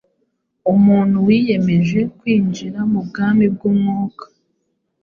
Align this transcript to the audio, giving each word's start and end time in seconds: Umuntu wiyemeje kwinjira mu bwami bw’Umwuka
Umuntu 0.73 1.15
wiyemeje 1.27 1.99
kwinjira 2.17 2.79
mu 2.91 2.99
bwami 3.07 3.45
bw’Umwuka 3.53 4.25